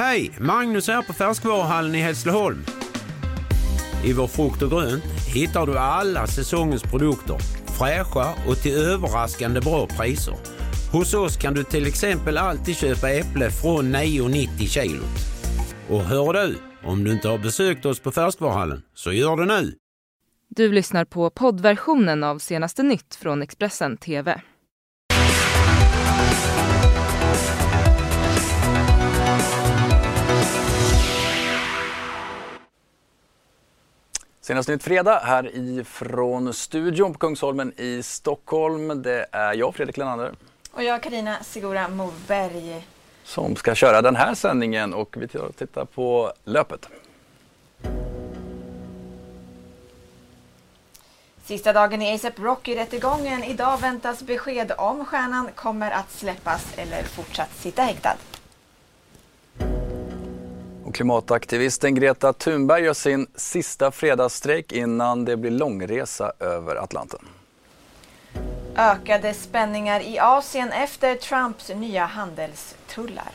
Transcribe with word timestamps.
Hej! 0.00 0.30
Magnus 0.38 0.88
här 0.88 1.02
på 1.02 1.12
Färskvaruhallen 1.12 1.94
i 1.94 1.98
Hässleholm. 1.98 2.64
I 4.04 4.12
vår 4.12 4.26
frukt 4.26 4.62
och 4.62 4.70
grönt 4.70 5.04
hittar 5.34 5.66
du 5.66 5.78
alla 5.78 6.26
säsongens 6.26 6.82
produkter, 6.82 7.36
fräscha 7.78 8.34
och 8.48 8.56
till 8.56 8.76
överraskande 8.76 9.60
bra 9.60 9.86
priser. 9.86 10.34
Hos 10.92 11.14
oss 11.14 11.36
kan 11.36 11.54
du 11.54 11.64
till 11.64 11.86
exempel 11.86 12.38
alltid 12.38 12.76
köpa 12.76 13.10
äpple 13.10 13.50
från 13.50 13.96
9,90 13.96 14.66
kilo. 14.66 15.02
Och 15.90 16.00
hör 16.00 16.32
du, 16.32 16.58
om 16.84 17.04
du 17.04 17.12
inte 17.12 17.28
har 17.28 17.38
besökt 17.38 17.86
oss 17.86 18.00
på 18.00 18.10
Färskvaruhallen, 18.10 18.82
så 18.94 19.12
gör 19.12 19.36
det 19.36 19.46
nu! 19.46 19.74
Du 20.48 20.72
lyssnar 20.72 21.04
på 21.04 21.30
poddversionen 21.30 22.24
av 22.24 22.38
senaste 22.38 22.82
nytt 22.82 23.14
från 23.14 23.42
Expressen 23.42 23.96
TV. 23.96 24.40
Senast 34.50 34.68
nytt 34.68 34.82
fredag 34.82 35.20
här 35.24 35.56
ifrån 35.56 36.54
studion 36.54 37.12
på 37.12 37.18
Kungsholmen 37.18 37.72
i 37.76 38.02
Stockholm. 38.02 39.02
Det 39.02 39.26
är 39.32 39.54
jag, 39.54 39.74
Fredrik 39.74 39.96
Lenander. 39.96 40.32
Och 40.72 40.82
jag, 40.82 41.02
Karina 41.02 41.36
Sigora 41.42 41.88
Moberg. 41.88 42.86
Som 43.24 43.56
ska 43.56 43.74
köra 43.74 44.02
den 44.02 44.16
här 44.16 44.34
sändningen 44.34 44.94
och 44.94 45.16
vi 45.18 45.28
tittar 45.28 45.84
på 45.84 46.32
löpet. 46.44 46.88
Sista 51.44 51.72
dagen 51.72 52.02
i 52.02 52.14
ASAP 52.14 52.38
Rocky-rättegången. 52.38 53.44
Idag 53.44 53.80
väntas 53.80 54.22
besked 54.22 54.72
om 54.78 55.04
stjärnan 55.04 55.48
kommer 55.54 55.90
att 55.90 56.10
släppas 56.10 56.66
eller 56.76 57.02
fortsatt 57.02 57.54
sitta 57.54 57.82
häktad. 57.82 58.16
Klimataktivisten 61.00 61.94
Greta 61.94 62.32
Thunberg 62.32 62.84
gör 62.84 62.94
sin 62.94 63.26
sista 63.34 63.90
fredagsstrejk 63.90 64.72
innan 64.72 65.24
det 65.24 65.36
blir 65.36 65.50
långresa 65.50 66.32
över 66.40 66.76
Atlanten. 66.76 67.20
Ökade 68.76 69.34
spänningar 69.34 70.00
i 70.00 70.18
Asien 70.18 70.72
efter 70.72 71.14
Trumps 71.14 71.68
nya 71.68 72.04
handelstullar. 72.04 73.32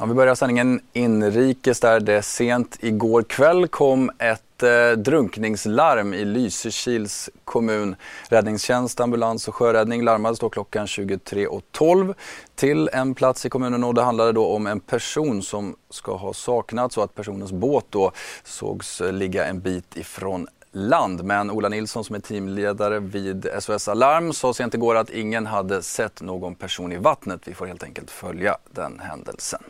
Ja, 0.00 0.06
vi 0.06 0.14
börjar 0.14 0.34
sändningen 0.34 0.80
inrikes 0.92 1.80
där 1.80 2.00
det 2.00 2.22
sent 2.22 2.76
igår 2.80 3.22
kväll 3.22 3.68
kom 3.68 4.10
ett 4.18 4.62
eh, 4.62 4.98
drunkningslarm 4.98 6.14
i 6.14 6.24
Lysekils 6.24 7.30
kommun. 7.44 7.96
Räddningstjänst, 8.28 9.00
ambulans 9.00 9.48
och 9.48 9.54
sjöräddning 9.54 10.04
larmades 10.04 10.38
då 10.38 10.48
klockan 10.48 10.86
23.12 10.86 12.14
till 12.54 12.90
en 12.92 13.14
plats 13.14 13.46
i 13.46 13.50
kommunen 13.50 13.84
och 13.84 13.94
det 13.94 14.02
handlade 14.02 14.32
då 14.32 14.46
om 14.46 14.66
en 14.66 14.80
person 14.80 15.42
som 15.42 15.76
ska 15.90 16.16
ha 16.16 16.32
saknats 16.32 16.98
och 16.98 17.04
att 17.04 17.14
personens 17.14 17.52
båt 17.52 17.84
då 17.90 18.12
sågs 18.44 19.02
ligga 19.10 19.44
en 19.46 19.60
bit 19.60 19.96
ifrån 19.96 20.46
land. 20.72 21.24
Men 21.24 21.50
Ola 21.50 21.68
Nilsson 21.68 22.04
som 22.04 22.16
är 22.16 22.20
teamledare 22.20 22.98
vid 22.98 23.48
SOS 23.58 23.88
Alarm 23.88 24.32
sa 24.32 24.54
sent 24.54 24.74
igår 24.74 24.96
att 24.96 25.10
ingen 25.10 25.46
hade 25.46 25.82
sett 25.82 26.22
någon 26.22 26.54
person 26.54 26.92
i 26.92 26.96
vattnet. 26.96 27.40
Vi 27.44 27.54
får 27.54 27.66
helt 27.66 27.82
enkelt 27.82 28.10
följa 28.10 28.56
den 28.70 29.00
händelsen. 29.00 29.62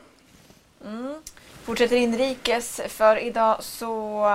Mm. 0.84 1.14
Fortsätter 1.64 1.96
inrikes 1.96 2.80
för 2.88 3.16
idag 3.16 3.56
så 3.60 4.26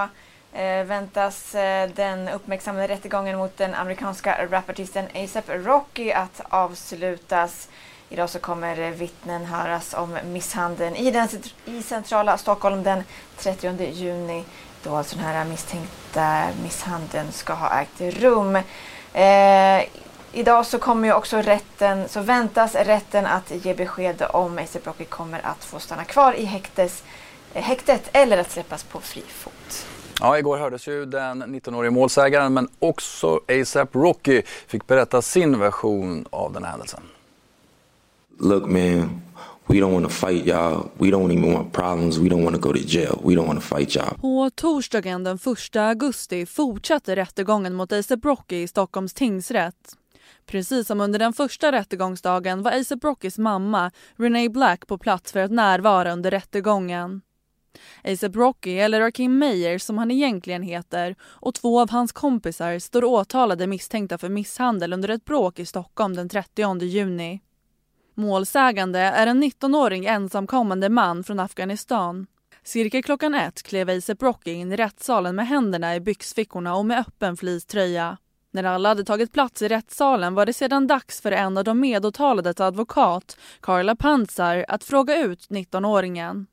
eh, 0.53 0.83
väntas 0.83 1.55
eh, 1.55 1.89
den 1.89 2.29
uppmärksammade 2.29 2.87
rättegången 2.87 3.37
mot 3.37 3.57
den 3.57 3.73
amerikanska 3.75 4.47
rapartisten 4.51 5.05
ASAP 5.13 5.49
Rocky 5.49 6.11
att 6.11 6.41
avslutas. 6.49 7.69
Idag 8.09 8.29
så 8.29 8.39
kommer 8.39 8.79
eh, 8.79 8.89
vittnen 8.89 9.45
höras 9.45 9.93
om 9.93 10.17
misshandeln 10.23 10.95
i, 10.95 11.11
den, 11.11 11.27
i 11.65 11.83
centrala 11.83 12.37
Stockholm 12.37 12.83
den 12.83 13.03
30 13.37 13.91
juni 13.91 14.43
då 14.83 14.95
alltså 14.95 15.15
den 15.15 15.25
här 15.25 15.45
misstänkta 15.45 16.47
misshandeln 16.63 17.31
ska 17.31 17.53
ha 17.53 17.81
ägt 17.81 18.01
rum. 18.01 18.55
Eh, 19.13 19.83
idag 20.35 20.65
så 20.65 20.79
kommer 20.79 21.07
ju 21.07 21.13
också 21.13 21.37
rätten, 21.37 22.09
så 22.09 22.21
väntas 22.21 22.75
rätten 22.75 23.25
att 23.25 23.65
ge 23.65 23.73
besked 23.73 24.23
om 24.29 24.57
ASAP 24.57 24.87
Rocky 24.87 25.05
kommer 25.05 25.45
att 25.45 25.63
få 25.63 25.79
stanna 25.79 26.03
kvar 26.03 26.33
i 26.33 26.45
häktes, 26.45 27.03
eh, 27.53 27.63
häktet 27.63 28.09
eller 28.13 28.37
att 28.37 28.51
släppas 28.51 28.83
på 28.83 28.99
fri 28.99 29.23
fot. 29.27 29.87
Ja, 30.19 30.37
igår 30.37 30.57
hördes 30.57 30.87
ju 30.87 31.05
den 31.05 31.43
19-årige 31.43 31.91
målsägaren 31.91 32.53
men 32.53 32.67
också 32.79 33.39
ASAP 33.47 33.95
Rocky 33.95 34.41
fick 34.67 34.87
berätta 34.87 35.21
sin 35.21 35.59
version 35.59 36.25
av 36.29 36.53
den 36.53 36.63
här 36.63 36.71
händelsen. 36.71 37.01
Look 38.39 38.65
man, 38.65 39.21
We 39.67 39.79
don't 39.79 39.93
want 39.93 40.05
to 40.05 40.09
fight 40.09 40.45
y'all. 40.45 40.89
We 40.97 41.09
don't 41.09 41.31
even 41.31 41.53
want 41.53 41.73
problems. 41.73 42.17
We 42.17 42.29
don't 42.29 42.43
want 42.43 42.55
to 42.55 42.61
go 42.61 42.73
to 42.73 42.79
jail. 42.79 43.19
We 43.23 43.35
don't 43.35 43.47
want 43.47 43.59
to 43.59 43.65
fight 43.75 43.95
y'all. 43.95 44.19
På 44.21 44.49
torsdagen 44.55 45.23
den 45.23 45.39
1 45.71 45.75
augusti 45.75 46.45
fortsatte 46.45 47.15
rättegången 47.15 47.73
mot 47.73 47.91
ASAP 47.91 48.25
Rocky 48.25 48.55
i 48.55 48.67
Stockholms 48.67 49.13
tingsrätt. 49.13 49.95
Precis 50.45 50.87
som 50.87 51.01
under 51.01 51.19
den 51.19 51.33
första 51.33 51.71
rättegångsdagen 51.71 52.63
var 52.63 52.71
ASAP 52.71 53.03
Rockys 53.03 53.37
mamma 53.37 53.91
Renee 54.15 54.49
Black 54.49 54.87
på 54.87 54.97
plats 54.97 55.31
för 55.31 55.39
att 55.39 55.51
närvara 55.51 56.13
under 56.13 56.31
rättegången. 56.31 57.21
ASAP 58.03 58.35
Rocky, 58.35 58.77
eller 58.77 58.99
Rakim 58.99 59.37
Meyer 59.37 59.77
som 59.77 59.97
han 59.97 60.11
egentligen 60.11 60.63
heter, 60.63 61.15
och 61.21 61.53
två 61.53 61.81
av 61.81 61.89
hans 61.89 62.11
kompisar 62.11 62.79
står 62.79 63.03
åtalade 63.03 63.67
misstänkta 63.67 64.17
för 64.17 64.29
misshandel 64.29 64.93
under 64.93 65.09
ett 65.09 65.25
bråk 65.25 65.59
i 65.59 65.65
Stockholm 65.65 66.15
den 66.15 66.29
30 66.29 66.85
juni. 66.85 67.41
Målsägande 68.13 68.99
är 68.99 69.27
en 69.27 69.43
19-årig 69.43 70.05
ensamkommande 70.05 70.89
man 70.89 71.23
från 71.23 71.39
Afghanistan. 71.39 72.27
Cirka 72.63 73.01
klockan 73.01 73.35
ett 73.35 73.63
klev 73.63 73.89
ASAP 73.89 74.21
Rocky 74.21 74.51
in 74.51 74.71
i 74.71 74.75
rättssalen 74.75 75.35
med 75.35 75.47
händerna 75.47 75.95
i 75.95 75.99
byxfickorna 75.99 76.75
och 76.75 76.85
med 76.85 76.99
öppen 76.99 77.37
fleecetröja. 77.37 78.17
När 78.55 78.63
alla 78.63 78.89
hade 78.89 79.03
tagit 79.03 79.31
plats 79.31 79.61
i 79.61 79.67
rättssalen 79.67 80.35
var 80.35 80.45
det 80.45 80.53
sedan 80.53 80.87
dags 80.87 81.21
för 81.21 81.31
en 81.31 81.57
av 81.57 81.63
de 81.63 81.79
medåtalades 81.79 82.59
advokat, 82.61 83.37
Carla 83.61 83.95
Panzar, 83.95 84.65
att 84.67 84.83
fråga 84.83 85.17
ut 85.17 85.49
19-åringen. 85.49 86.45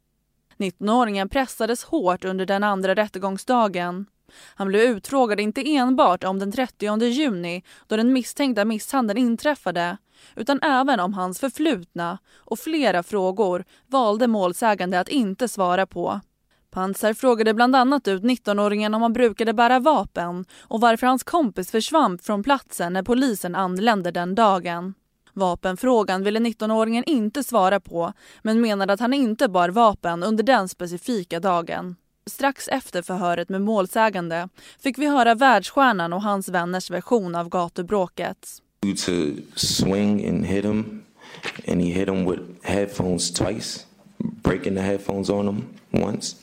19-åringen 0.59 1.29
pressades 1.29 1.85
hårt 1.85 2.25
under 2.25 2.47
den 2.47 2.65
andra 2.65 2.95
rättegångsdagen. 2.95 4.07
Han 4.55 4.69
blev 4.69 4.83
utfrågad 4.83 5.41
inte 5.41 5.75
enbart 5.75 6.25
om 6.25 6.39
den 6.39 6.53
30 6.53 7.03
juni 7.05 7.63
då 7.87 7.97
den 7.97 8.13
misstänkta 8.13 8.65
misshandeln 8.65 9.19
inträffade 9.19 9.97
utan 10.37 10.63
även 10.63 11.01
om 11.01 11.15
hans 11.15 11.41
förflutna 11.41 12.19
och 12.35 12.59
flera 12.59 13.03
frågor 13.03 13.65
valde 13.87 14.27
målsägande 14.27 15.01
att 15.01 15.09
inte 15.09 15.49
svara 15.49 15.87
på. 15.87 16.21
Panzer 16.73 17.15
frågade 17.15 17.55
bland 17.55 17.77
annat 17.77 18.09
ut 18.09 18.23
19-åringen 18.23 18.95
om 18.95 19.03
han 19.03 19.13
brukade 19.13 19.53
bära 19.53 19.79
vapen 19.79 20.45
och 20.61 20.81
varför 20.81 21.07
hans 21.07 21.23
kompis 21.23 21.71
försvann 21.71 22.19
från 22.19 22.43
platsen 22.43 22.93
när 22.93 23.03
polisen 23.03 23.55
anlände 23.55 24.11
den 24.11 24.35
dagen. 24.35 24.95
Vapenfrågan 25.33 26.25
ville 26.25 26.39
19-åringen 26.39 27.05
inte 27.07 27.45
svara 27.45 27.81
på 27.81 28.13
men 28.43 28.61
menade 28.61 28.93
att 28.93 29.01
han 29.01 29.15
inte 29.15 29.49
bar 29.49 29.69
vapen 29.69 30.23
under 30.23 30.45
den 30.45 30.69
specifika 30.69 31.41
dagen. 31.41 31.97
Strax 32.27 32.69
efter 32.69 33.03
förhöret 33.03 33.49
med 33.49 33.63
målsägande 33.63 34.49
fick 34.79 34.99
vi 34.99 35.07
höra 35.07 35.35
världsstjärnan 35.35 36.13
och 36.13 36.23
hans 36.23 36.49
vänners 36.49 36.91
version 36.91 37.35
av 37.35 37.49
gatubråket. 37.49 38.49
To 39.07 39.13
swing 39.55 40.29
and 40.29 40.47
hit 40.47 40.65
him 40.65 41.03
and 41.69 41.83
he 41.83 41.93
hit 41.93 42.09
him 42.09 42.31
with 42.31 42.43
headphones 42.63 43.33
twice, 43.33 43.87
breaking 44.19 44.75
the 44.75 44.83
headphones 44.83 45.31
on 45.31 45.47
him 45.47 45.65
once. 46.05 46.37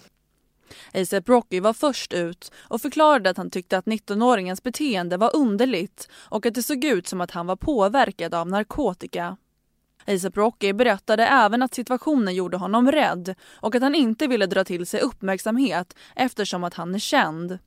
ASAP 0.94 1.30
Rocky 1.30 1.60
var 1.60 1.74
först 1.74 2.14
ut 2.14 2.52
och 2.58 2.82
förklarade 2.82 3.30
att 3.30 3.38
han 3.38 3.50
tyckte 3.50 3.78
att 3.78 3.86
19-åringens 3.86 4.64
beteende 4.64 5.18
var 5.18 5.36
underligt 5.36 6.10
och 6.14 6.46
att 6.46 6.54
det 6.54 6.64
såg 6.64 6.84
ut 6.86 7.08
som 7.08 7.22
att 7.22 7.32
han 7.32 7.48
var 7.48 7.56
påverkad 7.56 8.34
av 8.34 8.48
narkotika. 8.48 9.38
ASAP 10.08 10.38
Rocky 10.38 10.74
berättade 10.74 11.26
även 11.26 11.62
att 11.62 11.74
situationen 11.74 12.36
gjorde 12.36 12.58
honom 12.58 12.92
rädd 12.92 13.36
och 13.52 13.76
att 13.76 13.82
han 13.82 13.96
inte 13.96 14.28
ville 14.28 14.46
dra 14.46 14.64
till 14.64 14.86
sig 14.86 15.02
uppmärksamhet 15.02 15.96
eftersom 16.16 16.64
att 16.64 16.74
han 16.74 16.96
är 16.96 17.00
känd. 17.00 17.60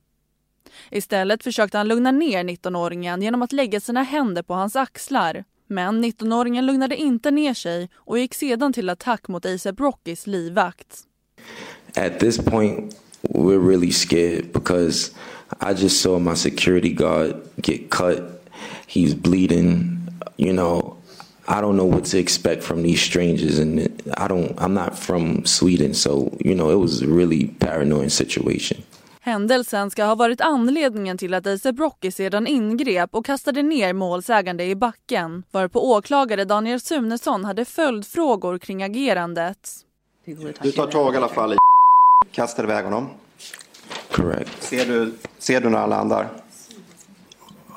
Istället 0.91 1.43
försökte 1.43 1.77
han 1.77 1.87
lugna 1.87 2.11
ner 2.11 2.43
19-åringen 2.43 3.21
genom 3.21 3.41
att 3.41 3.51
lägga 3.51 3.79
sina 3.79 4.03
händer 4.03 4.43
på 4.43 4.53
hans 4.53 4.75
axlar. 4.75 5.43
Men 5.67 6.05
19-åringen 6.05 6.65
lugnade 6.65 6.95
inte 6.95 7.31
ner 7.31 7.53
sig 7.53 7.89
och 7.95 8.19
gick 8.19 8.33
sedan 8.33 8.73
till 8.73 8.89
attack 8.89 9.27
mot 9.27 9.45
ASAP 9.45 9.79
Rockys 9.79 10.27
livvakt. 10.27 10.99
At 11.95 12.19
this 12.19 12.37
point 12.45 12.99
we're 13.29 13.59
really 13.59 13.91
scared 13.91 14.51
because 14.53 15.11
I 15.61 15.73
just 15.73 16.01
saw 16.01 16.19
my 16.19 16.35
security 16.35 16.93
guard 16.93 17.35
get 17.61 17.89
cut. 17.89 18.19
He's 18.87 19.13
bleeding, 19.13 20.07
you 20.37 20.53
know. 20.53 20.97
I 21.45 21.59
don't 21.59 21.75
know 21.75 21.85
what 21.85 22.05
to 22.05 22.17
expect 22.17 22.63
from 22.63 22.83
these 22.83 23.01
strangers 23.01 23.59
and 23.59 24.01
I 24.17 24.27
don't 24.27 24.53
I'm 24.57 24.73
not 24.73 24.97
from 24.97 25.45
Sweden 25.45 25.93
so 25.93 26.31
you 26.39 26.55
know 26.55 26.69
it 26.69 26.79
was 26.79 27.01
a 27.01 27.07
really 27.07 27.47
paranoid 27.59 28.11
situation. 28.11 28.83
Händelsen 29.19 29.89
ska 29.89 30.05
ha 30.05 30.15
varit 30.15 30.41
anledningen 30.41 31.17
till 31.17 31.33
att 31.33 31.47
ASAP 31.47 31.79
Rocky 31.79 32.11
sedan 32.11 32.47
ingrep 32.47 33.15
och 33.15 33.25
kastade 33.25 33.63
ner 33.63 33.93
målsägande 33.93 34.65
i 34.65 34.75
backen 34.75 35.43
varpå 35.51 35.91
åklagare 35.91 36.45
Daniel 36.45 36.79
Sunesson 36.79 37.45
hade 37.45 37.65
följdfrågor 37.65 38.57
kring 38.57 38.83
agerandet. 38.83 39.69
Du 40.61 40.71
tar 40.71 40.87
tag 40.87 41.13
i 41.13 41.17
alla 41.17 41.27
fall 41.27 41.53
i 41.53 41.57
kastar 42.31 42.63
iväg 42.63 42.83
honom. 42.83 43.07
Correct. 44.11 44.63
Ser 44.63 44.85
du, 44.85 45.13
ser 45.37 45.61
du 45.61 45.69
när 45.69 45.79
han 45.79 45.89
landar? 45.89 46.29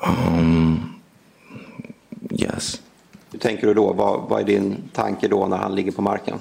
Um, 0.07 0.93
yes. 2.31 2.81
Hur 3.31 3.39
tänker 3.39 3.67
du 3.67 3.73
då? 3.73 3.93
Vad, 3.93 4.29
vad 4.29 4.41
är 4.41 4.45
din 4.45 4.75
tanke 4.93 5.27
då 5.27 5.47
när 5.47 5.57
han 5.57 5.75
ligger 5.75 5.91
på 5.91 6.01
marken? 6.01 6.39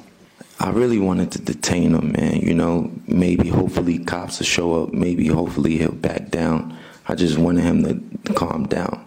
I 0.60 0.70
really 0.70 0.98
wanted 0.98 1.30
to 1.32 1.38
detain 1.38 1.94
him, 1.94 2.12
man. 2.12 2.40
You 2.40 2.54
know, 2.54 2.90
maybe 3.06 3.50
hopefully 3.50 3.98
cops 3.98 4.40
will 4.40 4.46
show 4.46 4.82
up. 4.82 4.92
Maybe 4.92 5.28
hopefully 5.28 5.76
he'll 5.76 5.92
back 5.92 6.30
down. 6.30 6.72
I 7.08 7.14
just 7.14 7.38
wanted 7.38 7.64
him 7.64 7.84
to 8.24 8.32
calm 8.32 8.66
down. 8.66 8.98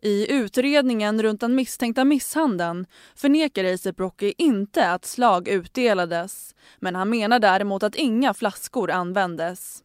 I 0.00 0.32
utredningen 0.32 1.22
runt 1.22 1.40
den 1.40 1.54
misstänkta 1.54 2.04
misshandeln 2.04 2.86
förnekar 3.14 3.64
ASAP 3.64 4.00
Rocky 4.00 4.32
inte 4.38 4.90
att 4.90 5.04
slag 5.04 5.48
utdelades. 5.48 6.54
Men 6.78 6.94
han 6.94 7.10
menar 7.10 7.38
däremot 7.38 7.82
att 7.82 7.94
inga 7.94 8.34
flaskor 8.34 8.90
användes. 8.90 9.82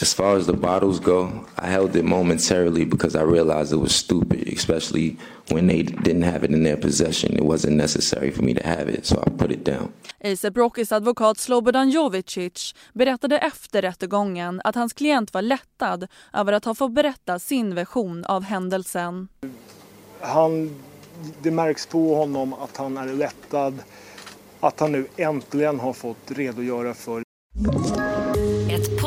As 0.00 0.14
far 0.14 0.36
as 0.36 0.46
the 0.46 0.52
bottles 0.52 1.00
go, 1.00 1.46
I 1.58 1.68
held 1.68 1.96
it 1.96 2.04
momentarily 2.04 2.84
because 2.84 3.14
I 3.14 3.22
realized 3.22 3.72
it 3.72 3.80
was 3.80 3.94
stupid, 3.94 4.48
especially 4.48 5.16
when 5.50 5.68
they 5.68 5.82
didn't 5.82 6.22
have 6.22 6.44
it 6.44 6.50
in 6.50 6.64
their 6.64 6.76
possession. 6.76 7.36
It 7.36 7.44
wasn't 7.44 7.76
necessary 7.76 8.32
for 8.32 8.42
me 8.42 8.54
to 8.54 8.66
have 8.66 8.88
it, 8.88 9.06
so 9.06 9.22
I 9.26 9.30
put 9.30 9.50
it 9.52 9.64
down. 9.64 9.92
ASAP 10.24 10.56
Rockys 10.56 10.92
advokat 10.92 11.38
Slobodan 11.38 11.90
Jovicic 11.90 12.74
berättade 12.92 13.38
efter 13.38 13.82
rättegången 13.82 14.60
att 14.64 14.74
hans 14.74 14.92
klient 14.92 15.34
var 15.34 15.42
lättad 15.42 16.08
över 16.32 16.52
att 16.52 16.64
ha 16.64 16.74
fått 16.74 16.92
berätta 16.92 17.38
sin 17.38 17.74
version 17.74 18.24
av 18.24 18.42
händelsen. 18.42 19.28
Han, 20.20 20.70
det 21.42 21.50
märks 21.50 21.86
på 21.86 22.14
honom 22.14 22.54
att 22.54 22.76
han 22.76 22.96
är 22.96 23.06
lättad, 23.06 23.74
att 24.60 24.80
han 24.80 24.92
nu 24.92 25.06
äntligen 25.16 25.80
har 25.80 25.92
fått 25.92 26.30
redogöra 26.30 26.94
för 26.94 27.22